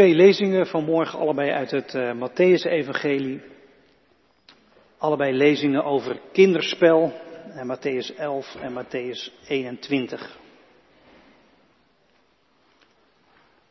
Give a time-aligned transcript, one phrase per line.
[0.00, 3.40] twee lezingen vanmorgen, allebei uit het uh, Matthäus-evangelie.
[4.98, 7.20] Allebei lezingen over kinderspel,
[7.54, 10.38] en Matthäus 11 en Matthäus 21.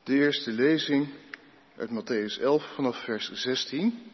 [0.04, 1.07] De eerste lezing
[1.77, 4.11] uit Matthäus 11 vanaf vers 16.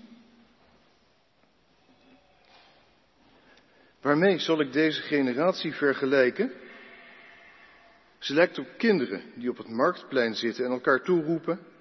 [4.02, 6.52] Waarmee zal ik deze generatie vergelijken?
[8.20, 11.74] Ze lijkt op kinderen die op het marktplein zitten en elkaar toeroepen.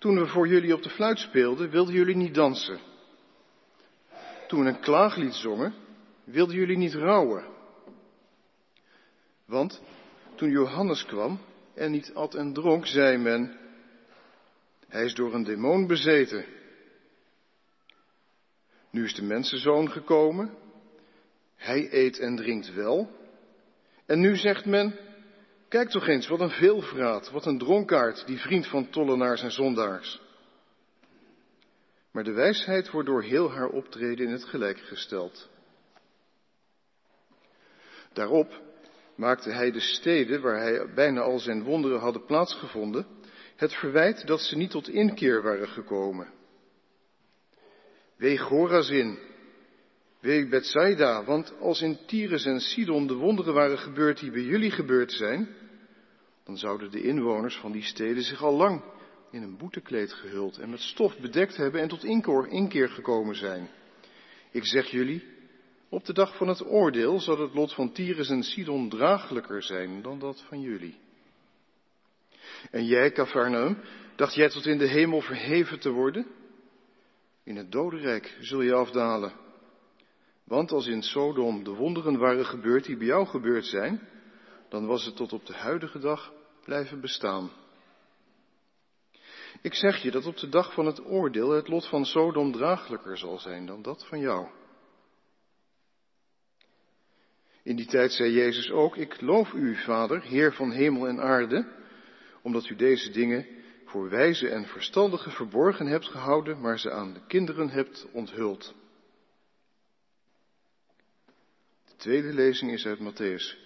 [0.00, 2.80] Toen we voor jullie op de fluit speelden, wilden jullie niet dansen.
[4.48, 5.74] Toen we een klaaglied zongen,
[6.24, 7.44] wilden jullie niet rouwen.
[9.44, 9.82] Want
[10.34, 11.40] toen Johannes kwam
[11.74, 13.58] en niet at en dronk, zei men,
[14.88, 16.44] hij is door een demon bezeten.
[18.90, 20.54] Nu is de mensenzoon gekomen,
[21.56, 23.10] hij eet en drinkt wel.
[24.06, 24.98] En nu zegt men,
[25.70, 30.20] Kijk toch eens, wat een veelvraat, wat een dronkaard, die vriend van tollenaars en zondaars.
[32.12, 35.48] Maar de wijsheid wordt door heel haar optreden in het gelijk gesteld.
[38.12, 38.60] Daarop
[39.16, 43.06] maakte hij de steden waar hij bijna al zijn wonderen hadden plaatsgevonden,
[43.56, 46.32] het verwijt dat ze niet tot inkeer waren gekomen.
[48.16, 49.18] Wee Gorazin,
[50.20, 54.70] wee Bethsaida, want als in Tyrus en Sidon de wonderen waren gebeurd die bij jullie
[54.70, 55.48] gebeurd zijn,
[56.44, 58.82] dan zouden de inwoners van die steden zich al lang
[59.30, 63.68] in een boetekleed gehuld en met stof bedekt hebben en tot inkeer gekomen zijn.
[64.50, 65.24] Ik zeg jullie,
[65.88, 70.02] op de dag van het oordeel zal het lot van Tyrus en Sidon draaglijker zijn
[70.02, 70.98] dan dat van jullie.
[72.70, 73.78] En jij, Cafarnaum,
[74.16, 76.26] dacht jij tot in de hemel verheven te worden?
[77.44, 79.32] In het dodenrijk zul je afdalen.
[80.50, 84.08] Want als in Sodom de wonderen waren gebeurd die bij jou gebeurd zijn,
[84.68, 86.32] dan was het tot op de huidige dag
[86.64, 87.50] blijven bestaan.
[89.62, 93.18] Ik zeg je dat op de dag van het oordeel het lot van Sodom draaglijker
[93.18, 94.48] zal zijn dan dat van jou.
[97.62, 101.66] In die tijd zei Jezus ook, ik loof u, Vader, Heer van hemel en aarde,
[102.42, 103.46] omdat u deze dingen
[103.84, 108.78] voor wijze en verstandigen verborgen hebt gehouden, maar ze aan de kinderen hebt onthuld.
[111.89, 113.56] De tweede lezing is uit Matthäus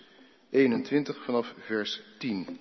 [0.50, 2.59] 21 vanaf vers 10.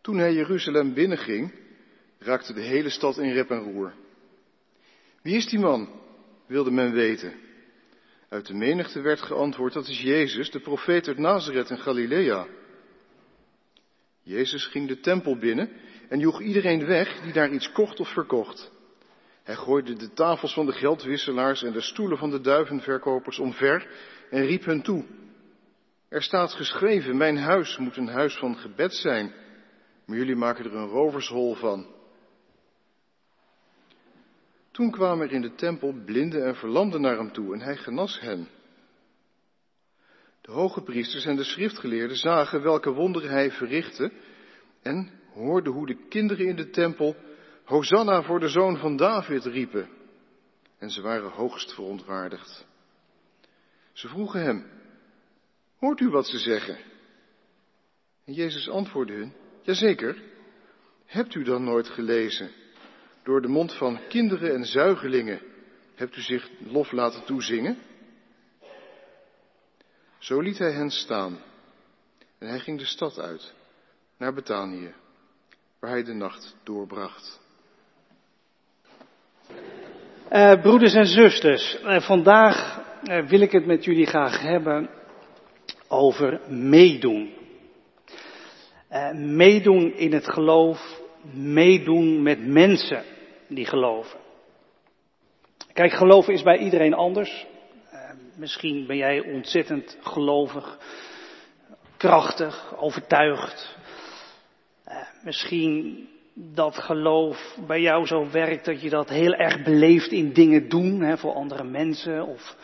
[0.00, 1.54] Toen hij Jeruzalem binnenging,
[2.18, 3.94] raakte de hele stad in rep en roer.
[5.22, 6.00] Wie is die man?
[6.46, 7.34] wilde men weten.
[8.28, 12.46] Uit de menigte werd geantwoord, dat is Jezus, de profeet uit Nazareth in Galilea.
[14.22, 15.70] Jezus ging de tempel binnen
[16.08, 18.74] en joeg iedereen weg die daar iets kocht of verkocht.
[19.46, 23.88] Hij gooide de tafels van de geldwisselaars en de stoelen van de duivenverkopers omver
[24.30, 25.04] en riep hun toe.
[26.08, 29.32] Er staat geschreven, mijn huis moet een huis van gebed zijn
[30.06, 31.86] maar jullie maken er een rovershol van.
[34.70, 38.20] Toen kwamen er in de tempel blinden en verlamden naar hem toe en hij genas
[38.20, 38.48] hen.
[40.40, 44.12] De hoge priesters en de schriftgeleerden zagen welke wonderen hij verrichtte
[44.82, 47.16] en hoorden hoe de kinderen in de tempel
[47.66, 49.88] Hosanna voor de zoon van David riepen.
[50.78, 52.66] En ze waren hoogst verontwaardigd.
[53.92, 54.66] Ze vroegen hem,
[55.78, 56.78] hoort u wat ze zeggen?
[58.24, 59.32] En Jezus antwoordde hun,
[59.62, 60.22] Jazeker.
[61.04, 62.50] Hebt u dan nooit gelezen?
[63.22, 65.40] Door de mond van kinderen en zuigelingen
[65.94, 67.78] hebt u zich lof laten toezingen?
[70.18, 71.38] Zo liet hij hen staan
[72.38, 73.54] en hij ging de stad uit,
[74.16, 74.94] naar Betanië,
[75.78, 77.44] waar hij de nacht doorbracht.
[80.32, 84.90] Uh, broeders en zusters, uh, vandaag uh, wil ik het met jullie graag hebben
[85.88, 87.34] over meedoen.
[89.12, 91.00] Meedoen in het geloof,
[91.32, 93.02] meedoen met mensen
[93.48, 94.18] die geloven.
[95.72, 97.46] Kijk, geloven is bij iedereen anders.
[98.36, 100.78] Misschien ben jij ontzettend gelovig,
[101.96, 103.76] krachtig, overtuigd.
[105.22, 110.68] Misschien dat geloof bij jou zo werkt dat je dat heel erg beleeft in dingen
[110.68, 112.26] doen hè, voor andere mensen.
[112.26, 112.56] Of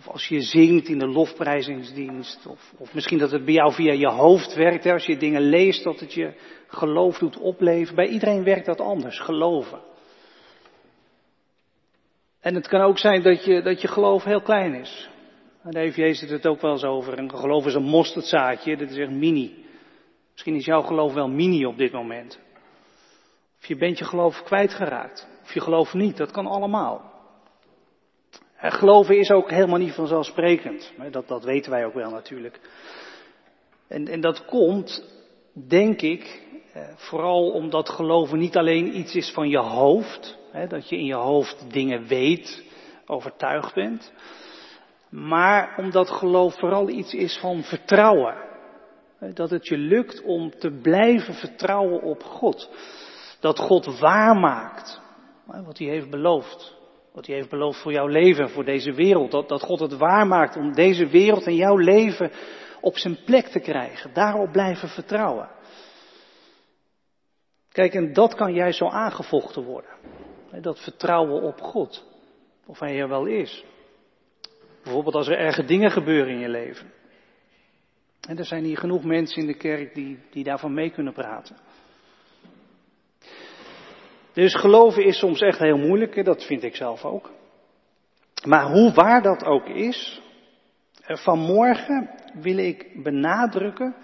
[0.00, 2.46] of als je zingt in de lofprijzingsdienst.
[2.46, 4.84] Of, of misschien dat het bij jou via je hoofd werkt.
[4.84, 6.32] Hè, als je dingen leest, dat het je
[6.68, 7.94] geloof doet opleven.
[7.94, 9.80] Bij iedereen werkt dat anders, geloven.
[12.40, 15.08] En het kan ook zijn dat je, dat je geloof heel klein is.
[15.62, 17.18] En daar heeft Jezus het ook wel eens over.
[17.18, 19.64] Een geloof is een mosterdzaadje, dat is echt mini.
[20.32, 22.38] Misschien is jouw geloof wel mini op dit moment.
[23.60, 25.28] Of je bent je geloof kwijtgeraakt.
[25.42, 27.10] Of je gelooft niet, dat kan allemaal.
[28.56, 30.92] Geloven is ook helemaal niet vanzelfsprekend.
[31.10, 32.60] Dat, dat weten wij ook wel natuurlijk.
[33.88, 35.04] En, en dat komt,
[35.52, 36.42] denk ik,
[36.72, 41.14] eh, vooral omdat geloven niet alleen iets is van je hoofd, dat je in je
[41.14, 42.64] hoofd dingen weet,
[43.06, 44.12] overtuigd bent,
[45.08, 48.34] maar omdat geloof vooral iets is van vertrouwen.
[49.34, 52.70] Dat het je lukt om te blijven vertrouwen op God.
[53.40, 55.00] Dat God waarmaakt
[55.44, 56.78] wat hij heeft beloofd.
[57.12, 59.30] Wat hij heeft beloofd voor jouw leven, voor deze wereld.
[59.30, 62.30] Dat, dat God het waarmaakt om deze wereld en jouw leven
[62.80, 64.12] op zijn plek te krijgen.
[64.12, 65.48] Daarop blijven vertrouwen.
[67.72, 69.90] Kijk, en dat kan jij zo aangevochten worden.
[70.60, 72.04] Dat vertrouwen op God.
[72.66, 73.64] Of hij er wel is.
[74.82, 76.92] Bijvoorbeeld als er erge dingen gebeuren in je leven.
[78.28, 81.56] En er zijn hier genoeg mensen in de kerk die, die daarvan mee kunnen praten.
[84.32, 87.30] Dus geloven is soms echt heel moeilijk, dat vind ik zelf ook.
[88.46, 90.20] Maar hoe waar dat ook is,
[91.04, 93.94] eh, vanmorgen wil ik benadrukken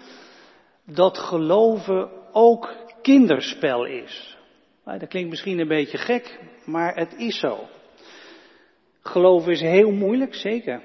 [0.85, 4.37] dat geloven ook kinderspel is.
[4.83, 7.59] Dat klinkt misschien een beetje gek, maar het is zo.
[9.01, 10.81] Geloven is heel moeilijk, zeker.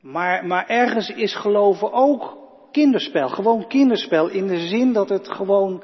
[0.00, 2.36] Maar, maar ergens is geloven ook
[2.72, 3.28] kinderspel.
[3.28, 5.82] Gewoon kinderspel in de zin dat het gewoon,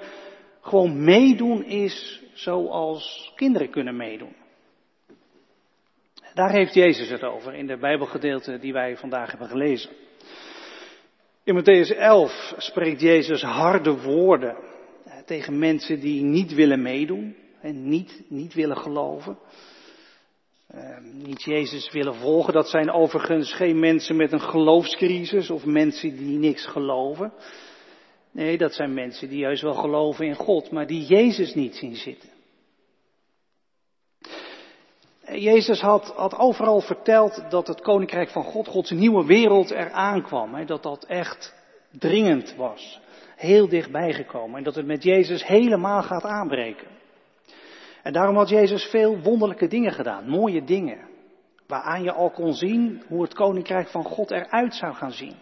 [0.60, 4.34] gewoon meedoen is zoals kinderen kunnen meedoen.
[6.34, 9.90] Daar heeft Jezus het over in de Bijbelgedeelte die wij vandaag hebben gelezen.
[11.44, 14.56] In Matthäus 11 spreekt Jezus harde woorden
[15.04, 19.38] eh, tegen mensen die niet willen meedoen en niet, niet willen geloven.
[20.74, 22.52] Uh, niet Jezus willen volgen.
[22.52, 27.32] Dat zijn overigens geen mensen met een geloofscrisis of mensen die niks geloven.
[28.34, 31.94] Nee, dat zijn mensen die juist wel geloven in God, maar die Jezus niet zien
[31.94, 32.28] zitten.
[35.32, 40.54] Jezus had, overal verteld dat het koninkrijk van God, Gods nieuwe wereld eraan kwam.
[40.54, 41.54] Hè, dat dat echt
[41.90, 43.00] dringend was.
[43.36, 44.58] Heel dichtbij gekomen.
[44.58, 46.88] En dat het met Jezus helemaal gaat aanbreken.
[48.02, 50.28] En daarom had Jezus veel wonderlijke dingen gedaan.
[50.28, 51.08] Mooie dingen.
[51.66, 55.36] Waaraan je al kon zien hoe het koninkrijk van God eruit zou gaan zien.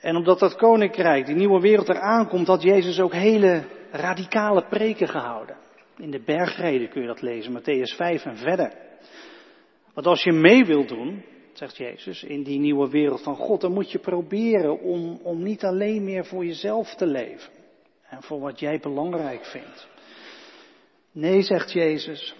[0.00, 5.08] En omdat dat koninkrijk, die nieuwe wereld eraan komt, had Jezus ook hele radicale preken
[5.08, 5.56] gehouden.
[5.96, 8.72] In de bergreden kun je dat lezen, Matthäus 5 en verder.
[9.94, 13.72] Want als je mee wilt doen, zegt Jezus, in die nieuwe wereld van God, dan
[13.72, 17.52] moet je proberen om, om niet alleen meer voor jezelf te leven.
[18.08, 19.88] En voor wat jij belangrijk vindt.
[21.12, 22.34] Nee, zegt Jezus,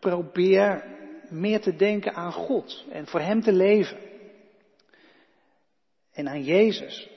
[0.00, 0.84] probeer
[1.28, 3.96] meer te denken aan God en voor Hem te leven.
[6.14, 7.08] En aan Jezus.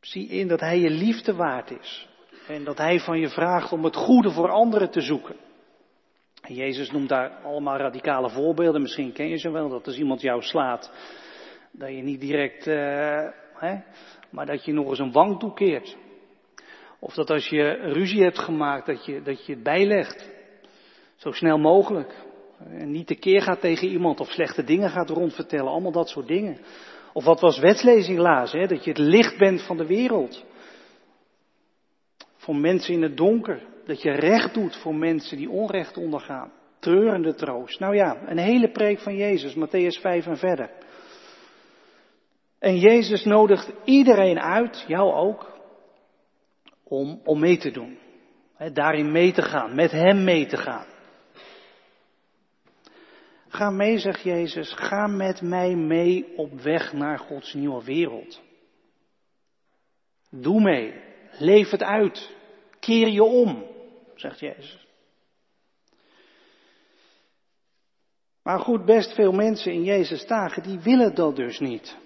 [0.00, 2.08] Zie in dat Hij je liefde waard is.
[2.48, 5.36] En dat Hij van je vraagt om het goede voor anderen te zoeken.
[6.42, 8.82] En Jezus noemt daar allemaal radicale voorbeelden.
[8.82, 9.68] Misschien ken je ze wel.
[9.68, 10.92] Dat als iemand jou slaat,
[11.72, 12.74] dat je niet direct, uh,
[13.54, 13.80] hè,
[14.30, 15.96] maar dat je nog eens een wang toekeert.
[16.98, 20.30] Of dat als je ruzie hebt gemaakt, dat je, dat je het bijlegt.
[21.16, 22.14] Zo snel mogelijk.
[22.58, 25.70] En niet tekeer gaat tegen iemand of slechte dingen gaat rondvertellen.
[25.70, 26.58] Allemaal dat soort dingen.
[27.18, 28.66] Of wat was wetslezing lazen, hè?
[28.66, 30.44] dat je het licht bent van de wereld.
[32.36, 33.62] Voor mensen in het donker.
[33.86, 36.52] Dat je recht doet voor mensen die onrecht ondergaan.
[36.78, 37.80] Treurende troost.
[37.80, 40.70] Nou ja, een hele preek van Jezus, Matthäus 5 en verder.
[42.58, 45.52] En Jezus nodigt iedereen uit, jou ook,
[46.84, 47.98] om, om mee te doen.
[48.72, 50.86] Daarin mee te gaan, met Hem mee te gaan.
[53.48, 58.40] Ga mee, zegt Jezus, ga met mij mee op weg naar Gods nieuwe wereld.
[60.30, 60.94] Doe mee,
[61.38, 62.36] leef het uit,
[62.80, 63.64] keer je om,
[64.14, 64.86] zegt Jezus.
[68.42, 71.96] Maar goed, best veel mensen in Jezus dagen, die willen dat dus niet.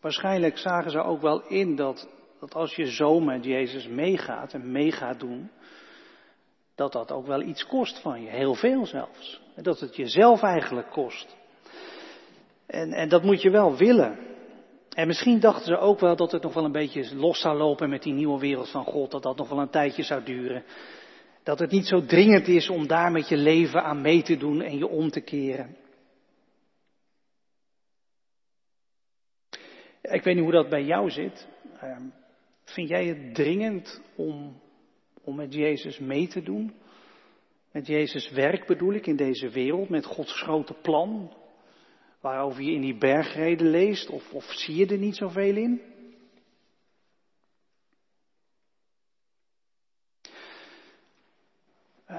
[0.00, 2.08] Waarschijnlijk zagen ze ook wel in dat,
[2.40, 5.50] dat als je zo met Jezus meegaat en mee gaat doen,
[6.76, 9.40] dat dat ook wel iets kost van je, heel veel zelfs.
[9.54, 11.36] Dat het jezelf eigenlijk kost.
[12.66, 14.18] En, en dat moet je wel willen.
[14.94, 17.88] En misschien dachten ze ook wel dat het nog wel een beetje los zou lopen
[17.88, 20.64] met die nieuwe wereld van God, dat dat nog wel een tijdje zou duren.
[21.42, 24.60] Dat het niet zo dringend is om daar met je leven aan mee te doen
[24.60, 25.76] en je om te keren.
[30.02, 31.46] Ik weet niet hoe dat bij jou zit.
[31.80, 32.02] Ehm,
[32.64, 34.60] vind jij het dringend om
[35.26, 36.74] om met Jezus mee te doen.
[37.72, 41.36] Met Jezus werk bedoel ik in deze wereld, met Gods grote plan,
[42.20, 45.80] waarover je in die bergreden leest, of, of zie je er niet zoveel in?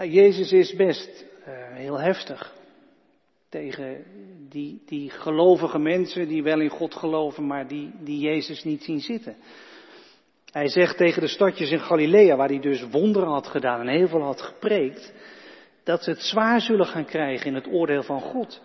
[0.03, 2.55] Jezus is best uh, heel heftig.
[3.49, 4.05] Tegen
[4.49, 8.99] die, die gelovige mensen die wel in God geloven, maar die, die Jezus niet zien
[8.99, 9.35] zitten.
[10.51, 14.07] Hij zegt tegen de stadjes in Galilea, waar hij dus wonderen had gedaan en heel
[14.07, 15.13] veel had gepreekt,
[15.83, 18.61] dat ze het zwaar zullen gaan krijgen in het oordeel van God.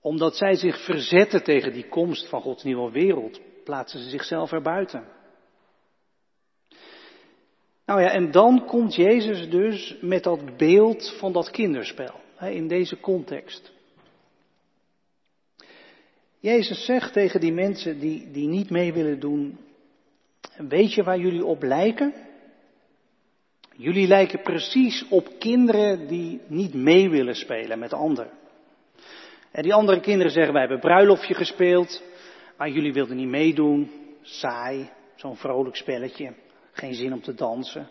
[0.00, 5.04] Omdat zij zich verzetten tegen die komst van Gods nieuwe wereld, plaatsen ze zichzelf erbuiten.
[7.86, 13.00] Nou ja, en dan komt Jezus dus met dat beeld van dat kinderspel, in deze
[13.00, 13.73] context.
[16.44, 19.58] Jezus zegt tegen die mensen die, die niet mee willen doen,
[20.56, 22.14] weet je waar jullie op lijken?
[23.76, 28.30] Jullie lijken precies op kinderen die niet mee willen spelen met anderen.
[29.50, 32.02] En die andere kinderen zeggen, wij hebben bruiloftje gespeeld,
[32.56, 33.90] maar jullie wilden niet meedoen.
[34.22, 36.34] Saai, zo'n vrolijk spelletje.
[36.72, 37.88] Geen zin om te dansen.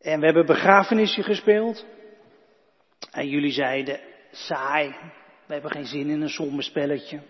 [0.00, 1.86] En we hebben begrafenisje gespeeld.
[3.10, 4.00] En jullie zeiden,
[4.30, 4.94] saai,
[5.46, 7.20] we hebben geen zin in een somber spelletje.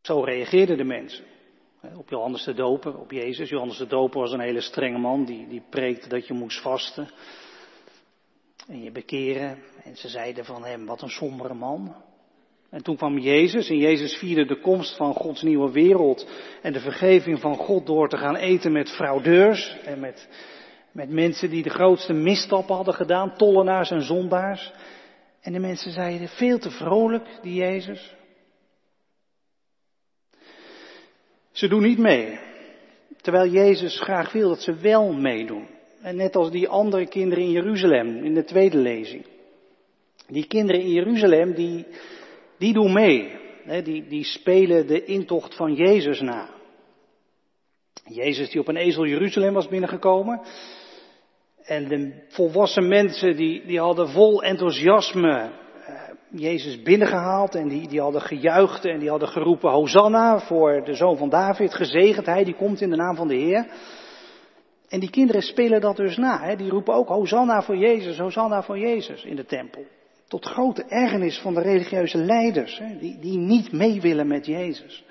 [0.00, 1.24] Zo reageerden de mensen.
[1.96, 3.48] Op Johannes de Doper, op Jezus.
[3.48, 7.10] Johannes de Doper was een hele strenge man, die, die preekte dat je moest vasten.
[8.68, 9.62] En je bekeren.
[9.82, 11.94] En ze zeiden van hem, wat een sombere man.
[12.70, 16.26] En toen kwam Jezus en Jezus vierde de komst van Gods nieuwe wereld
[16.62, 20.28] en de vergeving van God door te gaan eten met fraudeurs en met,
[20.92, 24.72] met mensen die de grootste misstappen hadden gedaan, tollenaars en zondaars.
[25.40, 28.14] En de mensen zeiden, veel te vrolijk, die Jezus.
[31.52, 32.38] Ze doen niet mee,
[33.20, 35.66] terwijl Jezus graag wil dat ze wel meedoen.
[36.02, 39.26] En net als die andere kinderen in Jeruzalem, in de tweede lezing.
[40.26, 41.86] Die kinderen in Jeruzalem, die,
[42.58, 43.38] die doen mee.
[43.82, 46.48] Die, die spelen de intocht van Jezus na.
[48.04, 50.40] Jezus die op een ezel Jeruzalem was binnengekomen.
[51.70, 55.50] En de volwassen mensen die, die hadden vol enthousiasme
[55.86, 55.94] eh,
[56.30, 61.16] Jezus binnengehaald en die, die hadden gejuicht en die hadden geroepen Hosanna voor de zoon
[61.16, 63.66] van David, gezegend hij die komt in de naam van de Heer.
[64.88, 66.56] En die kinderen spelen dat dus na, hè?
[66.56, 69.84] die roepen ook Hosanna voor Jezus, Hosanna voor Jezus in de tempel.
[70.28, 75.04] Tot grote ergernis van de religieuze leiders, hè, die, die niet mee willen met Jezus.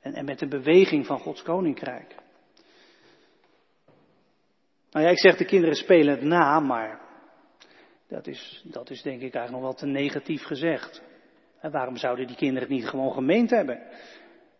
[0.00, 2.14] En, en met de beweging van Gods koninkrijk.
[4.96, 7.00] Nou ja, ik zeg de kinderen spelen het na, maar
[8.08, 11.02] dat is, dat is denk ik eigenlijk nog wel te negatief gezegd.
[11.60, 13.82] En waarom zouden die kinderen het niet gewoon gemeend hebben?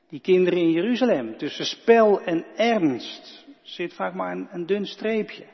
[0.09, 5.47] Die kinderen in Jeruzalem, tussen spel en ernst, zit vaak maar een, dun streepje.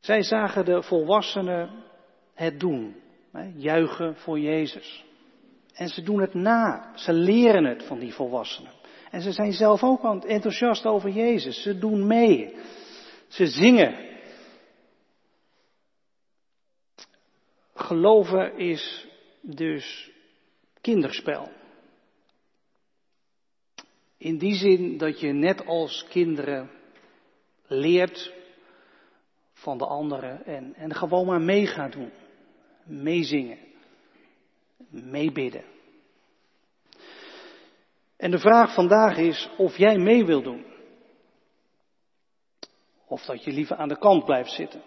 [0.00, 1.84] Zij zagen de volwassenen
[2.34, 2.96] het doen,
[3.32, 5.04] hè, juichen voor Jezus.
[5.74, 8.80] En ze doen het na, ze leren het van die volwassenen.
[9.12, 12.56] En ze zijn zelf ook enthousiast over Jezus, ze doen mee,
[13.28, 14.10] ze zingen.
[17.74, 19.06] Geloven is
[19.40, 20.10] dus
[20.80, 21.50] kinderspel.
[24.16, 26.70] In die zin dat je net als kinderen
[27.66, 28.32] leert
[29.52, 32.12] van de anderen en, en gewoon maar mee gaat doen.
[32.84, 33.58] Meezingen.
[34.90, 35.71] Meebidden.
[38.22, 40.64] En de vraag vandaag is of jij mee wil doen.
[43.06, 44.82] Of dat je liever aan de kant blijft zitten.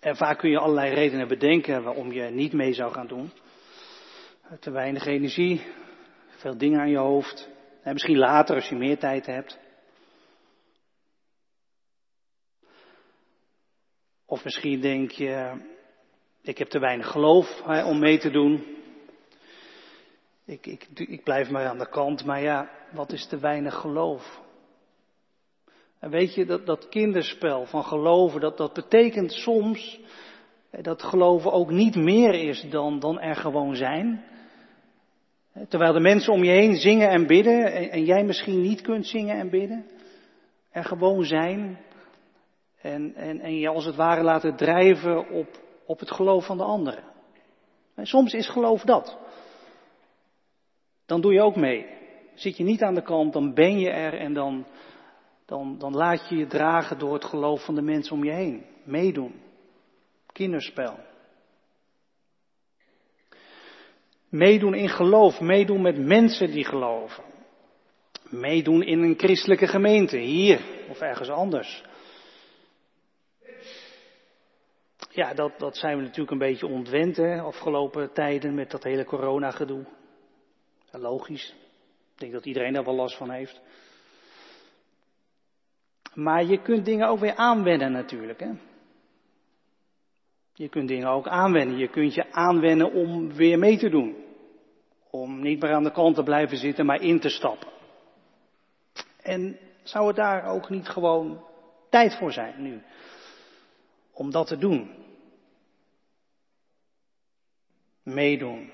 [0.00, 3.30] En vaak kun je allerlei redenen bedenken waarom je niet mee zou gaan doen.
[4.60, 5.66] Te weinig energie,
[6.28, 7.48] veel dingen aan je hoofd.
[7.82, 9.58] En misschien later als je meer tijd hebt.
[14.26, 15.60] Of misschien denk je,
[16.42, 18.80] ik heb te weinig geloof hè, om mee te doen.
[20.44, 24.40] Ik, ik, ik blijf maar aan de kant, maar ja, wat is te weinig geloof?
[25.98, 30.00] En weet je, dat, dat kinderspel van geloven, dat, dat betekent soms
[30.80, 34.24] dat geloven ook niet meer is dan, dan er gewoon zijn.
[35.68, 39.38] Terwijl de mensen om je heen zingen en bidden en, jij misschien niet kunt zingen
[39.38, 39.86] en bidden.
[40.70, 41.78] Er gewoon zijn,
[42.80, 45.48] en, en, en je als het ware laten drijven op,
[45.86, 47.04] op het geloof van de anderen.
[47.94, 49.18] En soms is geloof dat.
[51.12, 51.86] Dan doe je ook mee.
[52.34, 54.66] Zit je niet aan de kant, dan ben je er en dan,
[55.46, 58.64] dan, dan laat je je dragen door het geloof van de mensen om je heen.
[58.84, 59.34] Meedoen.
[60.26, 60.98] Kinderspel.
[64.28, 67.24] Meedoen in geloof, meedoen met mensen die geloven.
[68.28, 71.84] Meedoen in een christelijke gemeente, hier of ergens anders.
[75.10, 79.04] Ja, dat, dat zijn we natuurlijk een beetje ontwend, hè, afgelopen tijden met dat hele
[79.04, 79.84] corona-gedoe.
[81.00, 81.54] Logisch.
[82.14, 83.60] denk dat iedereen daar wel last van heeft.
[86.14, 88.40] Maar je kunt dingen ook weer aanwennen natuurlijk.
[88.40, 88.50] Hè?
[90.54, 91.78] Je kunt dingen ook aanwennen.
[91.78, 94.16] Je kunt je aanwennen om weer mee te doen.
[95.10, 97.68] Om niet meer aan de kant te blijven zitten, maar in te stappen.
[99.22, 101.44] En zou het daar ook niet gewoon
[101.90, 102.82] tijd voor zijn nu?
[104.12, 104.90] Om dat te doen.
[108.02, 108.72] Meedoen.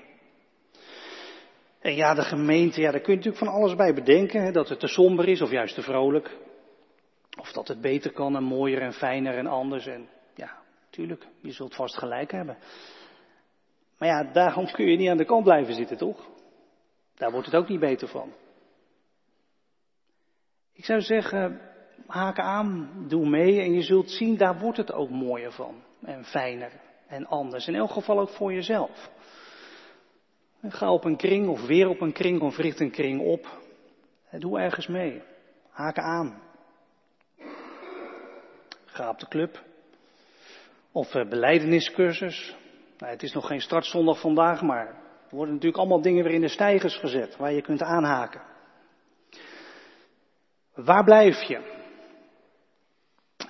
[1.79, 4.43] En ja, de gemeente, ja, daar kun je natuurlijk van alles bij bedenken.
[4.43, 6.37] Hè, dat het te somber is of juist te vrolijk.
[7.39, 9.87] Of dat het beter kan en mooier en fijner en anders.
[9.87, 10.57] En ja,
[10.89, 12.57] tuurlijk, je zult vast gelijk hebben.
[13.97, 16.27] Maar ja, daarom kun je niet aan de kant blijven zitten, toch?
[17.15, 18.33] Daar wordt het ook niet beter van.
[20.73, 21.61] Ik zou zeggen,
[22.07, 25.83] haak aan, doe mee en je zult zien, daar wordt het ook mooier van.
[26.01, 26.71] En fijner
[27.07, 27.67] en anders.
[27.67, 29.09] In elk geval ook voor jezelf.
[30.67, 33.47] Ga op een kring of weer op een kring of richt een kring op.
[34.31, 35.21] Doe ergens mee.
[35.69, 36.41] Haak aan.
[38.85, 39.63] Ga op de club.
[40.91, 42.55] Of uh, beleideniscursus.
[42.97, 46.41] Nou, het is nog geen startzondag vandaag, maar er worden natuurlijk allemaal dingen weer in
[46.41, 48.41] de stijgers gezet waar je kunt aanhaken.
[50.75, 51.77] Waar blijf je?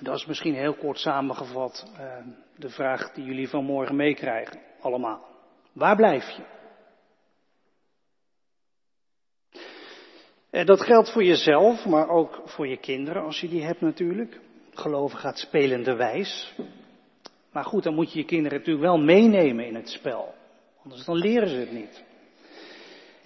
[0.00, 2.16] Dat is misschien heel kort samengevat uh,
[2.56, 5.24] de vraag die jullie vanmorgen meekrijgen, allemaal.
[5.72, 6.58] Waar blijf je?
[10.50, 14.40] En dat geldt voor jezelf, maar ook voor je kinderen, als je die hebt natuurlijk.
[14.74, 16.54] Geloven gaat spelende wijs.
[17.52, 20.34] Maar goed, dan moet je je kinderen natuurlijk wel meenemen in het spel.
[20.84, 22.04] Anders dan leren ze het niet.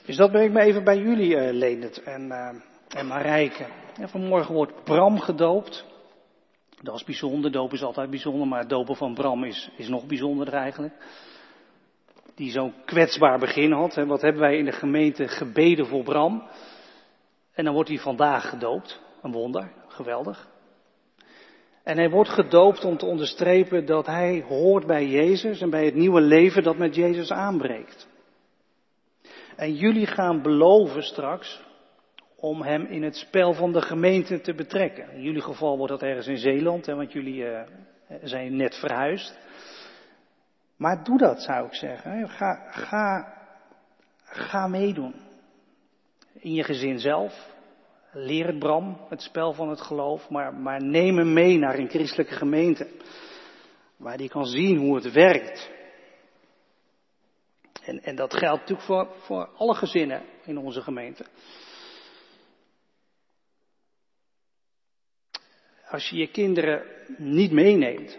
[0.06, 2.48] Dus dat brengt me even bij jullie, uh, Leendert en, uh,
[2.88, 3.66] en Marijke.
[4.00, 5.84] En vanmorgen wordt Bram gedoopt.
[6.82, 10.06] Dat is bijzonder, doop is altijd bijzonder, maar het dopen van Bram is, is nog
[10.06, 10.94] bijzonderder eigenlijk.
[12.34, 13.94] Die zo'n kwetsbaar begin had.
[13.94, 14.06] Hè.
[14.06, 16.48] Wat hebben wij in de gemeente gebeden voor Bram?
[17.54, 19.02] En dan wordt hij vandaag gedoopt.
[19.22, 20.48] Een wonder, geweldig.
[21.82, 25.94] En hij wordt gedoopt om te onderstrepen dat hij hoort bij Jezus en bij het
[25.94, 28.08] nieuwe leven dat met Jezus aanbreekt.
[29.56, 31.62] En jullie gaan beloven straks
[32.36, 35.10] om hem in het spel van de gemeente te betrekken.
[35.10, 37.60] In jullie geval wordt dat ergens in Zeeland, hè, want jullie uh,
[38.22, 39.38] zijn net verhuisd.
[40.76, 42.28] Maar doe dat, zou ik zeggen.
[42.28, 43.34] Ga, ga,
[44.24, 45.14] ga meedoen.
[46.44, 47.52] In je gezin zelf.
[48.12, 51.88] Leer het Bram, het spel van het geloof, maar, maar neem hem mee naar een
[51.88, 52.88] christelijke gemeente.
[53.96, 55.70] Waar die kan zien hoe het werkt.
[57.82, 61.26] En, en dat geldt natuurlijk voor, voor alle gezinnen in onze gemeente.
[65.88, 68.18] Als je je kinderen niet meeneemt,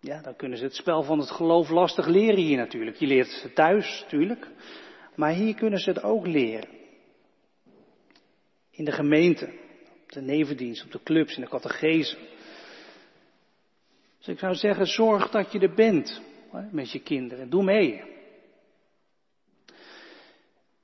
[0.00, 2.96] ja, dan kunnen ze het spel van het geloof lastig leren hier natuurlijk.
[2.96, 4.48] Je leert het thuis, natuurlijk.
[5.14, 6.84] Maar hier kunnen ze het ook leren.
[8.76, 9.46] In de gemeente,
[10.02, 12.16] op de nevendienst, op de clubs, in de catechese.
[14.18, 16.22] Dus ik zou zeggen, zorg dat je er bent
[16.70, 17.50] met je kinderen.
[17.50, 18.02] Doe mee.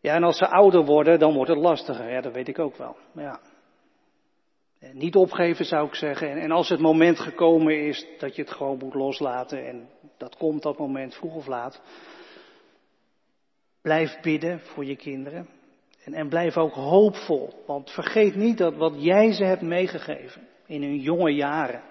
[0.00, 2.10] Ja, en als ze ouder worden, dan wordt het lastiger.
[2.10, 2.96] Ja, dat weet ik ook wel.
[3.14, 3.40] Ja.
[4.92, 6.30] Niet opgeven zou ik zeggen.
[6.30, 10.62] En, als het moment gekomen is dat je het gewoon moet loslaten, en dat komt
[10.62, 11.82] dat moment vroeg of laat,
[13.80, 15.48] blijf bidden voor je kinderen.
[16.04, 17.62] En, en blijf ook hoopvol.
[17.66, 21.82] Want vergeet niet dat wat jij ze hebt meegegeven in hun jonge jaren,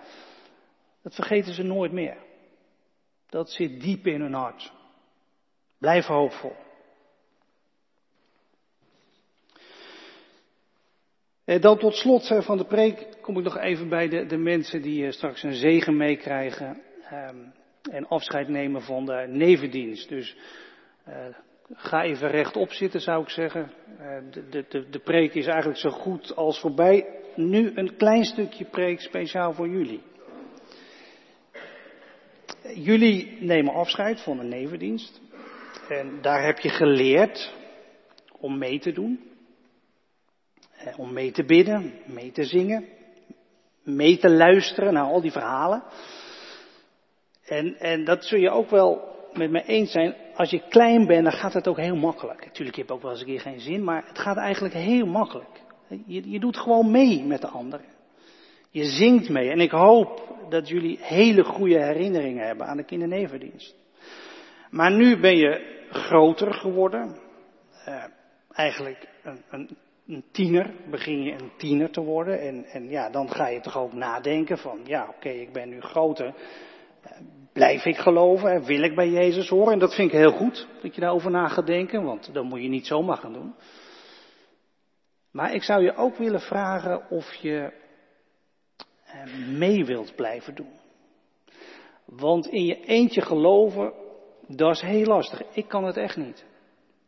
[1.01, 2.17] dat vergeten ze nooit meer.
[3.29, 4.71] Dat zit diep in hun hart.
[5.77, 6.55] Blijf hoopvol.
[11.45, 14.81] Eh, dan tot slot van de preek kom ik nog even bij de, de mensen
[14.81, 16.81] die eh, straks een zegen meekrijgen
[17.13, 17.53] um,
[17.91, 20.09] en afscheid nemen van de nevendienst.
[20.09, 20.37] Dus
[21.73, 23.71] ga even rechtop zitten zou ik zeggen.
[23.99, 24.17] Uh,
[24.49, 27.05] de, de, de preek is eigenlijk zo goed als voorbij.
[27.35, 30.01] Nu een klein stukje preek speciaal voor jullie.
[32.75, 35.21] Jullie nemen afscheid van de nevendienst.
[35.89, 37.53] En daar heb je geleerd
[38.39, 39.29] om mee te doen.
[40.77, 42.85] Eh, om mee te bidden, mee te zingen,
[43.83, 45.83] mee te luisteren naar al die verhalen.
[47.45, 50.15] En, en dat zul je ook wel met me eens zijn.
[50.35, 52.45] Als je klein bent, dan gaat het ook heel makkelijk.
[52.45, 55.05] Natuurlijk, je hebt ook wel eens een keer geen zin, maar het gaat eigenlijk heel
[55.05, 55.61] makkelijk.
[56.05, 57.85] Je, je doet gewoon mee met de anderen.
[58.69, 59.49] Je zingt mee.
[59.49, 63.75] En ik hoop dat jullie hele goede herinneringen hebben aan de kindernevendienst.
[64.69, 67.17] Maar nu ben je groter geworden.
[67.87, 68.03] Uh,
[68.51, 69.77] eigenlijk een, een
[70.11, 72.39] een tiener, begin je een tiener te worden.
[72.39, 75.81] En, en ja, dan ga je toch ook nadenken van, ja oké, ik ben nu
[75.81, 76.33] groter.
[77.53, 78.63] Blijf ik geloven?
[78.63, 79.73] Wil ik bij Jezus horen?
[79.73, 82.61] En dat vind ik heel goed, dat je daarover na gaat denken, want dat moet
[82.61, 83.55] je niet zomaar gaan doen.
[85.31, 87.73] Maar ik zou je ook willen vragen of je
[89.03, 90.79] eh, mee wilt blijven doen.
[92.05, 93.93] Want in je eentje geloven,
[94.47, 95.43] dat is heel lastig.
[95.53, 96.45] Ik kan het echt niet.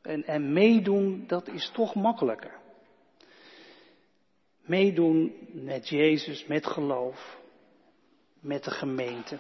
[0.02, 2.60] En, en meedoen, dat is toch makkelijker.
[4.62, 7.40] Meedoen met Jezus, met geloof,
[8.40, 9.38] met de gemeente.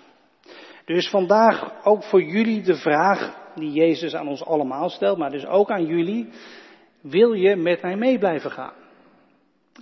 [0.85, 5.45] Dus vandaag ook voor jullie de vraag die Jezus aan ons allemaal stelt, maar dus
[5.45, 6.29] ook aan jullie.
[7.01, 8.73] Wil je met mij mee blijven gaan?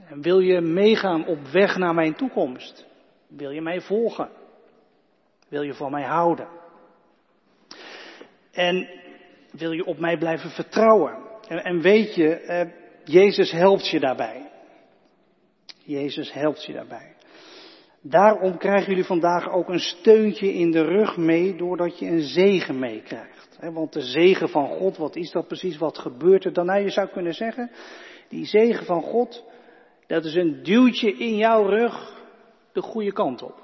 [0.10, 2.86] En wil je meegaan op weg naar mijn toekomst?
[3.28, 4.30] Wil je mij volgen?
[5.48, 6.48] Wil je van mij houden?
[8.52, 8.90] En
[9.52, 11.18] wil je op mij blijven vertrouwen?
[11.48, 12.70] En, en weet je, eh,
[13.04, 14.50] Jezus helpt je daarbij.
[15.84, 17.16] Jezus helpt je daarbij.
[18.02, 22.80] Daarom krijgen jullie vandaag ook een steuntje in de rug mee, doordat je een zegen
[22.80, 23.58] meekrijgt.
[23.74, 25.78] Want de zegen van God, wat is dat precies?
[25.78, 26.66] Wat gebeurt er dan?
[26.66, 27.72] Nou, je zou kunnen zeggen,
[28.30, 29.44] die zegen van God,
[30.08, 32.20] dat is een duwtje in jouw rug
[32.74, 33.62] de goede kant op.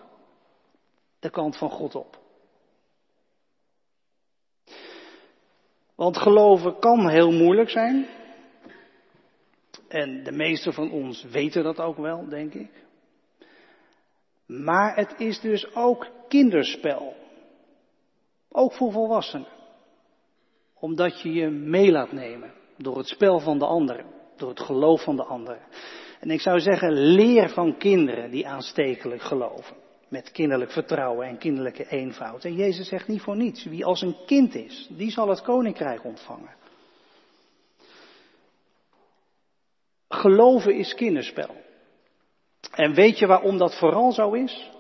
[1.20, 2.20] De kant van God op.
[5.96, 8.08] Want geloven kan heel moeilijk zijn.
[9.88, 12.87] En de meesten van ons weten dat ook wel, denk ik.
[14.48, 17.16] Maar het is dus ook kinderspel.
[18.50, 19.48] Ook voor volwassenen.
[20.80, 24.06] Omdat je je mee laat nemen door het spel van de anderen,
[24.36, 25.62] door het geloof van de anderen.
[26.20, 29.76] En ik zou zeggen, leer van kinderen die aanstekelijk geloven.
[30.08, 32.46] Met kinderlijk vertrouwen en kinderlijke eenvoud.
[32.46, 36.04] En Jezus zegt niet voor niets, wie als een kind is, die zal het koninkrijk
[36.04, 36.56] ontvangen.
[40.10, 41.66] Geloven is kinderspel.
[42.78, 44.72] En weet je waarom dat vooral zo is?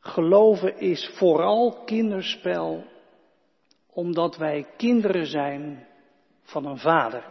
[0.00, 2.84] Geloven is vooral kinderspel
[3.90, 5.86] omdat wij kinderen zijn
[6.42, 7.24] van een vader.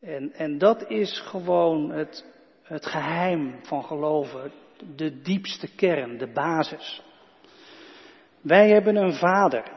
[0.00, 2.24] En, en dat is gewoon het,
[2.62, 4.52] het geheim van geloven,
[4.96, 7.02] de diepste kern, de basis.
[8.40, 9.72] Wij hebben een vader.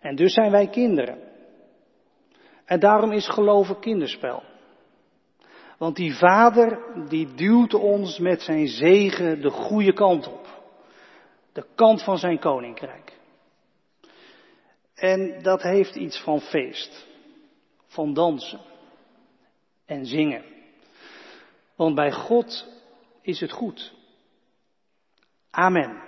[0.00, 1.27] En dus zijn wij kinderen.
[2.68, 4.42] En daarom is geloven kinderspel.
[5.78, 6.78] Want die vader,
[7.08, 10.46] die duwt ons met zijn zegen de goede kant op.
[11.52, 13.12] De kant van zijn koninkrijk.
[14.94, 17.06] En dat heeft iets van feest,
[17.86, 18.60] van dansen
[19.84, 20.44] en zingen.
[21.76, 22.66] Want bij God
[23.22, 23.92] is het goed.
[25.50, 26.07] Amen.